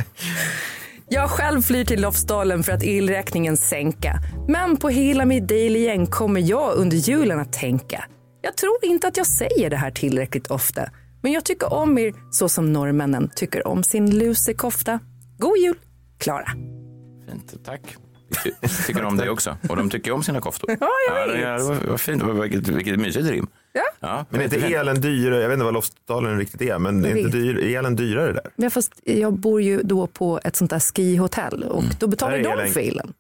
[1.14, 4.20] Jag själv flyr till Lofsdalen för att elräkningen sänka.
[4.48, 8.06] Men på hela mitt daily-gäng kommer jag under julen att tänka.
[8.42, 10.90] Jag tror inte att jag säger det här tillräckligt ofta.
[11.22, 15.00] Men jag tycker om er så som norrmännen tycker om sin lusekofta.
[15.38, 15.76] God jul,
[16.20, 16.48] Klara.
[17.30, 17.82] Fint, tack.
[18.44, 19.58] Vi ty- tycker om dig också.
[19.70, 20.70] Och de tycker om sina koftor.
[20.80, 21.42] Ja, jag vet.
[21.42, 22.20] ja, det var, var fint.
[22.22, 23.48] Det var- Vilket, vilket mysigt rim.
[23.74, 23.82] Ja.
[24.00, 25.42] Ja, Men är inte elen dyrare?
[25.42, 28.44] Jag vet inte vad Lofsdalen riktigt är, men är, inte dyr, är elen dyrare där?
[28.56, 32.44] Men fast jag bor ju då på ett sånt där skihotell och då betalar de
[32.50, 33.14] elen- för elen.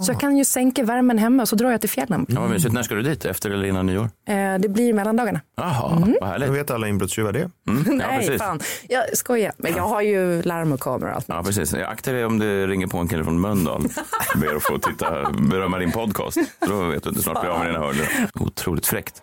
[0.00, 2.26] Så jag kan ju sänka värmen hemma och så drar jag till fjällen.
[2.28, 2.74] Ja, vad mysigt.
[2.74, 3.24] När ska du dit?
[3.24, 4.08] Efter eller innan nyår?
[4.28, 5.40] Eh, det blir mellandagarna.
[5.56, 6.48] Jaha, vad Då härligt.
[6.50, 7.38] vet alla inbrottstjuvar det.
[7.68, 7.84] Mm.
[7.86, 8.38] Ja, Nej, precis.
[8.42, 8.60] fan.
[8.88, 9.52] Jag skojar.
[9.56, 11.24] Men jag har ju larm och kamera och allt.
[11.28, 11.72] Ja, precis.
[11.72, 13.82] Jag aktar dig om det ringer på en kille från Mölndal
[14.40, 16.36] ber att få titta, berömma din podcast.
[16.68, 18.08] Då vet du inte, snart blir av med dina hörlurar.
[18.34, 19.22] Otroligt fräckt.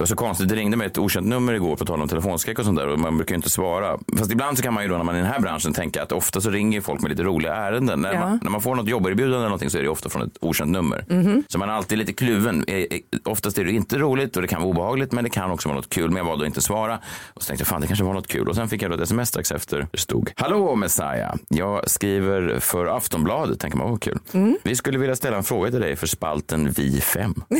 [0.00, 2.58] Det var så konstigt, det ringde mig ett okänt nummer igår på tal om telefonskräck
[2.58, 3.98] och sånt där och man brukar ju inte svara.
[4.18, 6.02] Fast ibland så kan man ju då när man är i den här branschen tänka
[6.02, 8.00] att ofta så ringer folk med lite roliga ärenden.
[8.00, 8.20] När, Ja.
[8.20, 10.70] man, när man får något jobberbjudande eller någonting så är det ofta från ett okänt
[10.70, 11.04] nummer.
[11.48, 12.64] Så man är alltid lite kluven.
[12.68, 12.84] Eh, eh,
[13.24, 15.76] Oftast är det inte roligt och det kan vara obehagligt men det kan också vara
[15.76, 16.08] något kul.
[16.10, 16.98] Men jag valde att inte svara.
[17.34, 18.48] Och så tänkte jag fan det kanske var något kul.
[18.48, 19.86] Och sen fick jag då ett sms strax efter.
[19.92, 21.34] Det stod Hallå Messiah.
[21.48, 23.60] Jag skriver för Aftonbladet.
[23.60, 24.18] Tänker man, vad kul.
[24.62, 27.34] Vi skulle vilja ställa en fråga till dig för spalten Vi fem.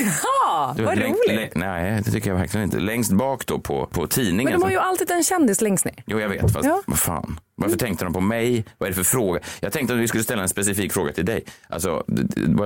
[0.50, 1.55] Ja, vad roligt.
[1.55, 2.79] nej, det tycker jag verkligen inte.
[2.81, 4.45] Längst bak då på, på tidningen.
[4.45, 5.95] Men de har ju alltid en kändis längst ner.
[6.07, 6.83] Jo, jag vet, fast Ja.
[6.87, 7.40] vad fan.
[7.55, 8.64] Varför tänkte de på mig?
[8.79, 9.40] Vad är det för fråga?
[9.61, 11.45] Jag tänkte att vi skulle ställa en specifik fråga till dig.
[11.69, 12.05] Alltså,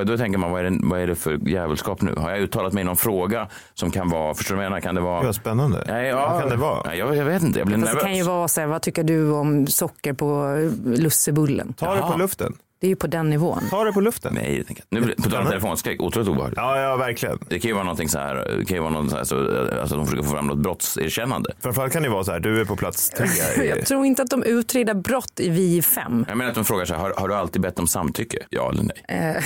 [0.04, 2.14] då tänker man, vad är, det, vad är det för jävelskap nu?
[2.16, 4.80] Har jag uttalat mig i någon fråga som kan vara, förstår du vad jag menar?
[4.80, 5.24] Kan det vara...
[5.26, 5.84] Ja, spännande.
[5.88, 6.82] Nej, ja, Vad kan det vara?
[6.86, 8.04] Nej, jag, jag vet inte, jag blir Fast det nervös.
[8.04, 11.72] kan ju vara så här, vad tycker du om socker på lussebullen?
[11.72, 12.54] Ta det på luften.
[12.84, 13.62] Det är ju på den nivån.
[13.70, 14.34] Ta det på luften.
[14.34, 16.56] Nej, jag tänker, nu, blir- på tal om telefonskräck, otroligt obehagligt.
[16.56, 17.38] Ja, ja, verkligen.
[17.48, 19.36] Det kan ju vara någonting så här, det kan ju vara något så här, så,
[19.80, 21.50] alltså de försöker få fram något brottserkännande.
[21.60, 23.26] Framförallt kan det vara så här, du är på plats tre.
[23.68, 26.24] Jag tror inte att de utreder brott i Vi fem.
[26.28, 28.38] Jag menar att de frågar så här, har, har du alltid bett om samtycke?
[28.50, 29.40] Ja eller nej?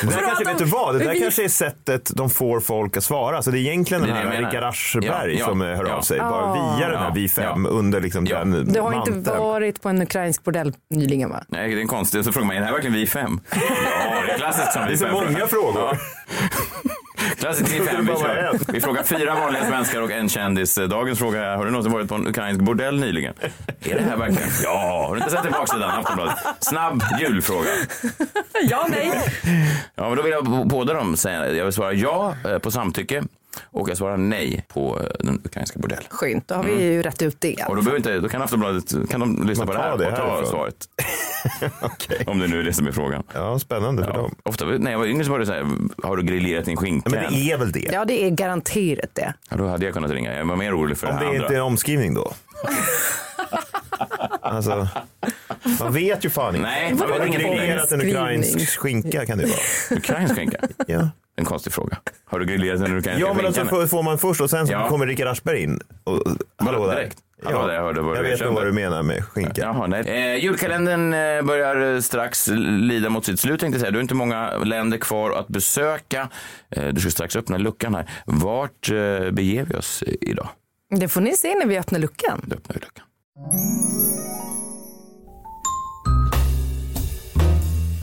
[0.00, 2.30] Det där kanske, att vet de- du vad, det där vi- kanske är sättet de
[2.30, 3.42] får folk att svara.
[3.42, 4.42] Så det är egentligen Det är den här.
[4.42, 5.94] Rickard Aschberg Ja, ja, som hör ja.
[5.94, 6.18] av sig.
[6.18, 6.76] Bara Ah.
[6.78, 7.70] via den här Vi fem ja.
[7.70, 8.38] under liksom Ja.
[8.38, 9.38] den Du har inte manteln.
[9.38, 11.44] varit på en ukrainsk bordell nyligen va?
[11.48, 12.24] Nej, det är en konstig.
[12.24, 13.40] Så frågar man, är det här verkligen vi fem?
[13.50, 13.58] Ja,
[14.26, 15.14] det är klassiskt som Det är vi så fem.
[15.14, 15.98] många frågor.
[17.44, 18.06] Klassiskt vi Det fem.
[18.06, 18.58] Vi, bara kör.
[18.72, 20.74] vi frågar fyra vanliga svenskar och en kändis.
[20.74, 23.34] Dagens fråga är, har du någonsin varit på en ukrainsk bordell nyligen?
[23.80, 24.48] Är det här verkligen?
[24.62, 25.90] Ja, har du inte sett den baksidan?
[25.90, 26.34] Aftonbladet.
[26.60, 27.68] Snabb julfråga.
[28.62, 29.12] Ja, nej.
[29.94, 32.70] Ja, men då vill jag på båda dem säga, jag vill svara ja eh, på
[32.70, 33.24] samtycke
[33.64, 36.04] och jag svarar nej på eh, den ukrainska bordellen.
[36.10, 37.56] Skönt, då har vi ju rätt ut det.
[37.68, 40.16] Och då, behöver inte, då kan Aftonbladet kan de lyssna på det här det och
[40.16, 40.74] ta svaret.
[42.26, 43.22] Om det nu är det som är frågan.
[43.34, 44.16] Ja, spännande för Ja.
[44.16, 44.34] dem.
[44.42, 45.66] Ofta, när jag var yngre så var det så här,
[46.02, 47.10] har du grillerat din skinka?
[47.10, 47.88] Men det är väl det.
[47.92, 49.34] Ja, det är garanterat det.
[49.50, 50.36] Ja, då hade jag kunnat ringa.
[50.36, 51.44] Jag var mer orolig för Om det det här andra.
[51.44, 52.32] inte är en omskrivning då.
[54.40, 54.88] alltså,
[55.80, 56.68] man vet ju fan inte.
[56.68, 59.98] Nej, Har man du vet ingen grillerat en ukrainsk skinka kan det vara.
[59.98, 60.58] Ukrainsk skinka?
[60.86, 61.08] Ja.
[61.36, 61.98] En konstig fråga.
[62.24, 64.88] Har du grillerat en ukrainsk Ja, men alltså får, man först och sen så Ja.
[64.88, 65.80] kommer Rickard Aschberg in.
[66.04, 66.22] Och,
[66.56, 66.96] hallå där.
[66.96, 67.18] direkt?
[67.44, 68.50] Hallå där, jag hörde vad jag du vet kände.
[68.52, 69.60] nog vad du menar med skinka.
[69.60, 70.00] Jaha, nej.
[70.06, 72.48] Eh, julkalendern eh, börjar eh, strax
[72.80, 73.90] lida mot sitt slut tänkte jag säga.
[73.90, 76.28] Du har inte många länder kvar att besöka.
[76.70, 78.10] Eh, du ska strax öppna luckan här.
[78.26, 80.48] Vart eh, beger vi oss idag?
[80.96, 82.40] Det får ni se när vi öppnar luckan.
[82.46, 83.04] Då öppnar vi luckan.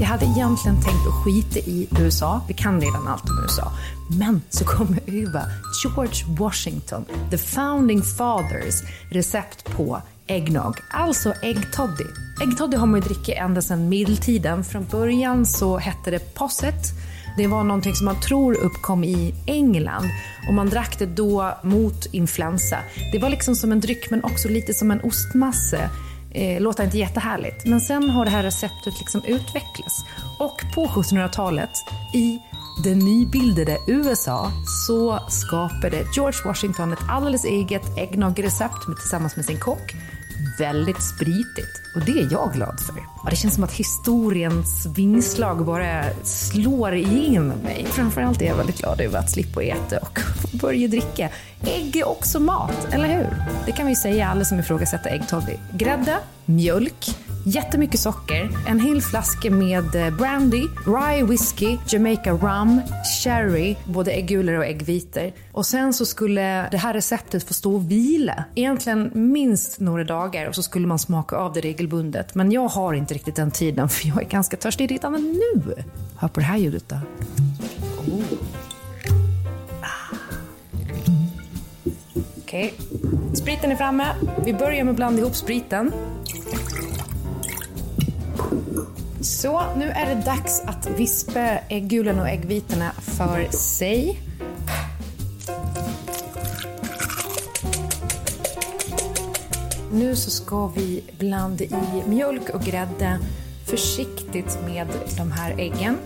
[0.02, 2.42] Jag hade egentligen tänkt att skita i USA.
[2.48, 3.72] Vi kan redan allt om USA.
[4.20, 5.44] Men så kom jag över
[5.84, 8.76] George Washington, the founding fathers
[9.12, 12.04] recept på eggnog, alltså äggtoddy.
[12.44, 14.64] Äggtoddy har man ju druckit ända sedan medeltiden.
[14.64, 16.84] Från början så hette det posset.
[17.38, 20.10] Det var någonting som man tror uppkom i England
[20.48, 22.78] och man drack det då mot influensa.
[23.12, 25.90] Det var liksom som en dryck men också lite som en ostmasse.
[26.34, 27.66] Eh, låter inte jättehärligt.
[27.66, 30.06] Men sen har det här receptet liksom utvecklats.
[30.40, 31.72] Och på 1700-talet
[32.14, 32.40] i
[32.84, 34.52] det nybildade USA
[34.88, 39.96] så skapade George Washington ett alldeles eget äggnoggrecept tillsammans med sin kock.
[40.60, 42.96] Väldigt spritigt och det är jag glad för.
[43.24, 47.86] Och det känns som att historiens vingslag bara slår igenom mig.
[47.86, 50.20] Framförallt är jag väldigt glad över att slippa äta och
[50.52, 51.30] Börje dricka.
[51.66, 53.28] Ägg är också mat, eller hur?
[53.66, 55.54] Det kan vi säga alla som ifrågasätter äggtoddy.
[55.74, 62.82] Grädde, mjölk, jättemycket socker, en hel flaska med eh, brandy, rye whisky, Jamaica rum,
[63.24, 65.32] sherry, både äggulor och äggvitor.
[65.52, 68.44] Och sen så skulle det här receptet få stå och vila.
[68.56, 72.36] Egentligen minst några dagar och så skulle man smaka av det regelbundet.
[72.36, 75.74] Men jag har inte riktigt den tiden för jag är ganska törstig redan nu.
[76.16, 76.96] Hör på det här ljudet då.
[78.12, 78.51] Oh.
[82.52, 82.74] Okej,
[83.34, 84.16] spriten är framme.
[84.46, 85.94] Vi börjar med att blanda ihop spriten.
[89.22, 94.20] Så, nu är det dags att vispa äggulen och äggvitorna för sig.
[99.92, 103.20] Nu så ska vi blanda i mjölk och grädde
[103.66, 104.88] försiktigt med
[105.18, 105.98] de här äggen.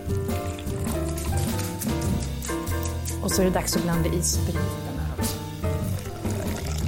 [3.22, 4.85] Och så är det dags att blanda i spriten.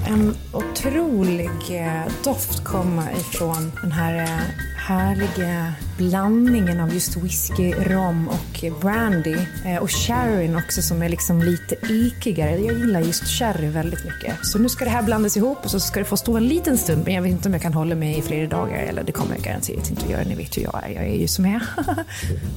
[0.09, 4.41] En otrolig eh, doft kommer ifrån den här eh,
[4.77, 9.37] härliga blandningen av just whisky, rom och brandy.
[9.65, 12.59] Eh, och sherryn också som är liksom lite ekigare.
[12.59, 14.47] Jag gillar just sherry väldigt mycket.
[14.47, 16.79] Så nu ska det här blandas ihop och så ska det få stå en liten
[16.79, 17.05] stund.
[17.05, 18.79] Men jag vet inte om jag kan hålla mig i flera dagar.
[18.79, 20.25] Eller det kommer jag garanterat inte att göra.
[20.25, 20.89] Ni vet hur jag är.
[20.89, 21.63] Jag är ju som jag är.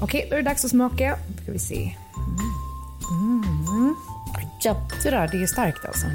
[0.01, 1.17] Okej, då är det dags att smaka.
[1.27, 1.95] Då ska vi se.
[3.09, 3.43] Mm.
[3.69, 3.95] Mm.
[4.61, 6.07] Jädrar, det är starkt alltså.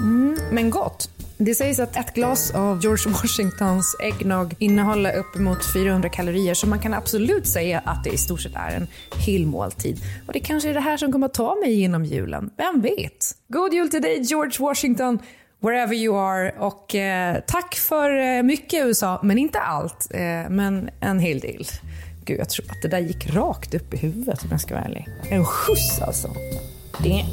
[0.00, 1.10] Mm, men gott.
[1.38, 6.78] Det sägs att ett glas av George Washingtons äggnog innehåller uppemot 400 kalorier så man
[6.78, 8.86] kan absolut säga att det i stort sett är en
[9.26, 10.00] hel måltid.
[10.26, 12.50] Och det kanske är det här som kommer att ta mig genom julen.
[12.56, 13.36] Vem vet?
[13.48, 15.18] God jul till dig George Washington,
[15.60, 16.52] wherever you are.
[16.58, 20.06] Och eh, tack för eh, mycket USA, men inte allt.
[20.10, 21.66] Eh, men en hel del.
[22.24, 24.84] Gud, jag tror att det där gick rakt upp i huvudet om jag ska vara
[24.84, 25.08] ärlig.
[25.30, 26.28] En skjuts alltså.
[27.02, 27.24] Det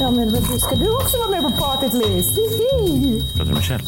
[0.00, 0.30] Ja, men
[0.60, 2.26] ska du också vara med på partyt, Liz.
[3.36, 3.80] Pratar du med Kjell?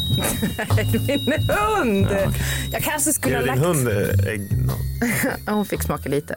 [1.28, 2.08] Min hund!
[2.72, 3.66] Jag kanske skulle Ger ha din lagt...
[3.66, 4.66] hund eh, ägg?
[4.66, 4.72] No.
[5.46, 6.36] Ja, Hon fick smaka lite.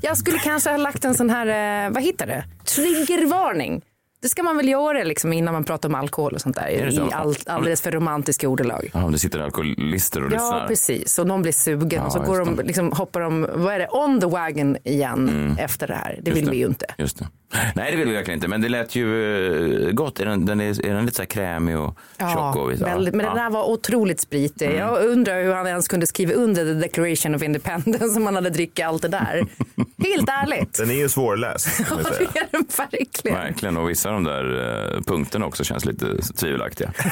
[0.00, 2.44] Jag skulle kanske ha lagt en sån här, eh, vad heter det?
[2.64, 3.82] Triggervarning.
[4.26, 6.66] Det ska man väl göra liksom innan man pratar om alkohol och sånt där.
[6.66, 6.92] Det?
[6.92, 8.90] I all, alldeles för romantiska ordalag.
[8.94, 10.66] Ja, om det sitter alkoholister och Ja, lyssnar.
[10.66, 11.18] precis.
[11.18, 12.62] Och någon blir sugen Ja, och så går de, det.
[12.62, 16.18] liksom, hoppar de, vad är det, on the wagon igen efter det här.
[16.22, 16.86] Det Just vill vi ju inte.
[16.98, 17.28] Just det.
[17.74, 18.48] Nej, det vill vi verkligen inte.
[18.48, 20.20] Men det lät ju eh, gott.
[20.20, 22.56] Är den, den är, är den lite så här krämig och tjock?
[22.56, 23.34] Och, väldigt, men ja.
[23.34, 24.74] den där var otroligt spritig.
[24.78, 28.50] Jag undrar hur han ens kunde skriva under the declaration of independence om han hade
[28.50, 29.46] druckit allt det där.
[29.98, 30.78] Helt ärligt.
[30.78, 31.90] Den är ju svårläst.
[31.90, 33.36] Man Det är den verkligen.
[33.36, 33.76] Verkligen.
[33.76, 36.92] Och vissa av de där eh, punkterna också känns lite tvivelaktiga.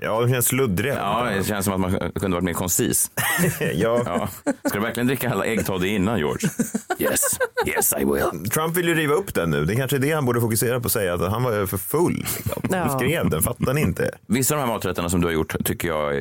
[0.00, 0.94] Ja, de känns sluddriga.
[0.94, 3.10] Ja, det känns som att man kunde varit mer koncis.
[3.60, 4.02] Ja.
[4.06, 4.28] Ja.
[4.64, 6.48] Ska du verkligen dricka alla äggtoddy innan, George?
[6.98, 7.20] Yes,
[7.66, 8.50] yes I will.
[8.50, 9.64] Trump vill ju riva upp den nu.
[9.64, 11.76] Det är kanske är det han borde fokusera på att säga, att han var för
[11.76, 12.16] full.
[12.16, 12.62] Liksom.
[12.70, 12.84] Ja.
[12.84, 14.10] Du skrev den, fattar ni inte?
[14.26, 16.14] Vissa av de här maträtterna som du har gjort tycker jag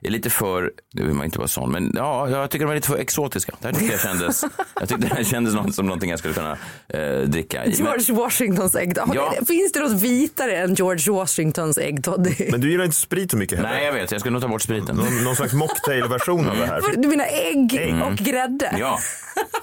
[0.00, 2.74] är, lite för, det vill man inte vara sån, men ja, jag tycker de är
[2.74, 3.52] lite för exotiska.
[3.60, 4.44] Det här tycker jag kändes,
[4.80, 6.56] jag tyckte det här kändes något, som någonting jag skulle kunna
[6.88, 7.64] eh, dricka.
[7.64, 7.68] i.
[7.68, 9.10] Men- George Washingtons äggtoddy.
[9.14, 9.34] Ja.
[9.48, 12.34] Finns det något vitare än George Washingtons äggtoddy?
[12.50, 13.70] Men du gillar inte sprit så mycket heller.
[13.70, 14.96] Nej, jag vet, jag skulle nog ta bort spriten.
[14.96, 16.80] Någon, någon slags mocktailversion av det här.
[16.96, 18.02] Du menar ägg Mm.
[18.02, 18.76] och grädde?
[18.78, 18.98] Ja,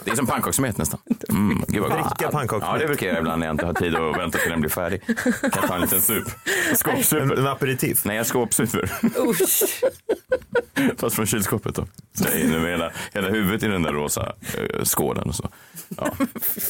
[0.06, 1.00] det är som pannkakssmet nästan.
[1.30, 1.92] Mm, gud vad.
[1.92, 2.70] Dricka pannkakssmet.
[2.74, 4.70] Ja, det brukar jag ibland när jag inte har tid att vänta till den blir
[4.72, 5.02] färdig.
[5.06, 6.28] Kan jag ta en liten sup.
[6.70, 7.36] En, Skåpsuper.
[7.40, 8.06] en aperitif.
[8.06, 8.92] Nej, jag skåpsuper.
[9.28, 9.82] Usch.
[10.98, 11.88] Fast från kylskåpet då.
[12.14, 15.36] Så jag är inne med hela, hela huvudet i den där rosa eh, skålen och
[15.36, 15.50] så.
[15.98, 16.12] Ja.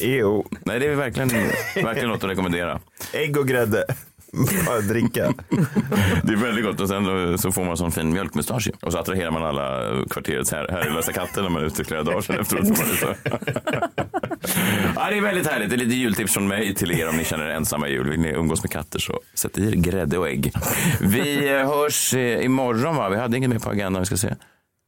[0.00, 0.44] EO.
[0.64, 1.28] Nej, det är verkligen,
[1.74, 2.80] verkligen något att rekommendera.
[3.12, 3.84] Ägg och grädde.
[4.66, 5.32] Bara dricka.
[6.22, 8.72] Det är väldigt gott och sen så får man sån fin mjölkmustasch ju.
[8.82, 12.20] Och så attraherar man alla kvarterets här, herrelösa katter när man är ute flera dagar
[12.20, 12.66] sedan efteråt.
[12.66, 14.29] Så man är så-
[14.96, 15.70] ja, det är väldigt härligt.
[15.70, 18.10] Det är lite jultips från mig till er om ni känner er ensamma i jul.
[18.10, 20.52] Vill ni umgås med katter så sätt i er grädde och ägg.
[21.00, 23.08] Vi eh, hörs eh, imorgon va?
[23.08, 24.34] Vi hade inget mer på agendan vi ska se.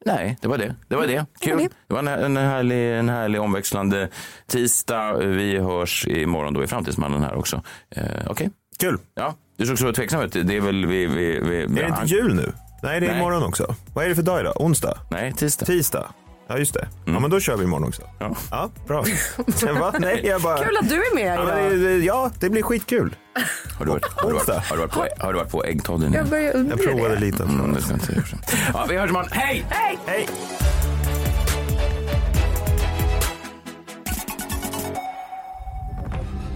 [0.07, 0.75] Nej, det var det.
[0.89, 1.27] Det var det.
[1.41, 1.69] Kul.
[1.89, 4.09] Det var en, en, härlig, en härlig omväxlande
[4.47, 5.17] tisdag.
[5.19, 7.63] Vi hörs imorgon då i Framtidsmannen här också.
[7.91, 8.51] Eh, Okej?
[8.79, 8.99] Kul.
[9.15, 10.33] Ja, du såg så tveksam ut.
[10.33, 11.07] Det är väl vi...
[11.07, 12.53] vi, vi Är det inte jul nu?
[12.83, 13.19] Nej, det är Nej.
[13.21, 13.75] imorgon också.
[13.95, 14.61] Vad är det för dag idag?
[14.61, 14.99] Onsdag?
[15.11, 15.67] Nej, tisdag.
[15.67, 16.09] Tisdag?
[16.53, 16.89] Ja, just det.
[17.05, 18.03] Ja, men då kör vi imorgon också.
[18.19, 18.37] Ja.
[18.51, 19.05] Ja, bra.
[19.81, 19.95] Va?
[19.99, 20.65] Nej, jag bara...
[20.65, 21.79] Kul att du är med Ja, idag.
[21.81, 23.17] det, ja, det blir skitkul.
[23.79, 26.13] Har du varit, har du varit, har du varit, på, har du varit på äggtodden?
[26.13, 27.21] Jag börjar undra Jag provade det.
[27.21, 27.43] lite.
[27.43, 28.25] Mm, det ska jag inte göra.
[28.75, 29.29] ja, vi hörs imorgon.
[29.33, 29.65] Hej!
[29.71, 29.99] Hej!
[30.07, 30.29] Hej!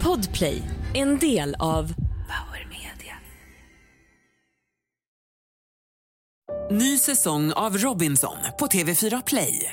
[0.03, 0.63] Podplay,
[0.95, 3.15] en del av Power Media.
[6.71, 9.73] Ny säsong av Robinson på TV4 Play.